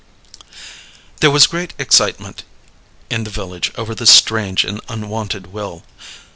There 1.19 1.29
was 1.29 1.45
great 1.45 1.75
excitement 1.77 2.41
in 3.11 3.23
the 3.23 3.29
village 3.29 3.71
over 3.75 3.93
this 3.93 4.09
strange 4.09 4.65
and 4.65 4.81
unwonted 4.89 5.53
will. 5.53 5.83